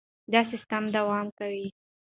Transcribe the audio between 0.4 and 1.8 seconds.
سیستم دوام کوي.